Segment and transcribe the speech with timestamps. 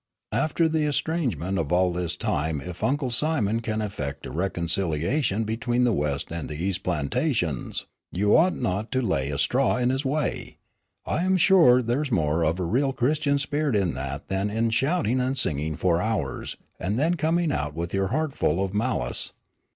[0.31, 5.83] After the estrangement of all this time if Uncle Simon can effect a reconciliation between
[5.83, 10.03] the west and the east plantations, you ought not to lay a straw in his
[10.03, 10.57] way.
[11.05, 14.71] I am sure there is more of a real Christian spirit in that than in
[14.71, 19.33] shouting and singing for hours, and then coming out with your heart full of malice.